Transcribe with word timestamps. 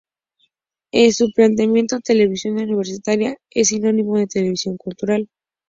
En 0.91 1.13
su 1.13 1.31
planteamiento, 1.31 1.99
televisión 1.99 2.55
universitaria 2.55 3.37
es 3.51 3.67
sinónimo 3.67 4.17
de 4.17 4.25
televisión 4.25 4.75
cultural. 4.75 5.29